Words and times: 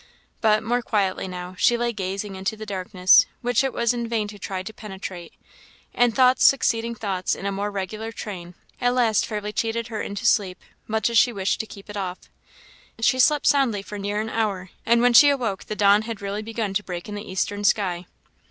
But, 0.41 0.63
more 0.63 0.81
quietly 0.81 1.27
now, 1.27 1.53
she 1.59 1.77
lay 1.77 1.93
gazing 1.93 2.35
into 2.35 2.57
the 2.57 2.65
darkness, 2.65 3.27
which 3.43 3.63
it 3.63 3.71
was 3.71 3.93
in 3.93 4.07
vain 4.07 4.27
to 4.29 4.39
try 4.39 4.63
to 4.63 4.73
penetrate; 4.73 5.31
and 5.93 6.15
thoughts 6.15 6.43
succeeding 6.43 6.95
thoughts 6.95 7.35
in 7.35 7.45
a 7.45 7.51
more 7.51 7.69
regular 7.69 8.11
train, 8.11 8.55
at 8.81 8.95
last 8.95 9.27
fairly 9.27 9.53
cheated 9.53 9.89
her 9.89 10.01
into 10.01 10.25
sleep, 10.25 10.59
much 10.87 11.07
as 11.11 11.19
she 11.19 11.31
wished 11.31 11.59
to 11.59 11.67
keep 11.67 11.87
it 11.87 11.97
off. 11.97 12.17
She 12.99 13.19
slept 13.19 13.45
soundly 13.45 13.83
for 13.83 13.99
near 13.99 14.19
an 14.19 14.29
hour; 14.29 14.71
and 14.87 15.03
when 15.03 15.13
she 15.13 15.29
awoke, 15.29 15.65
the 15.65 15.75
dawn 15.75 16.01
had 16.01 16.19
really 16.19 16.41
begun 16.41 16.73
to 16.73 16.83
break 16.83 17.07
in 17.07 17.13
the 17.13 17.31
eastern 17.31 17.63
sky. 17.63 18.07